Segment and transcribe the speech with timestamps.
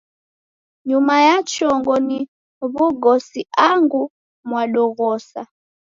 [0.89, 2.19] Nyuma ya chongo ni
[2.73, 4.01] w'ugosi angu
[4.47, 5.41] mwadoghosa.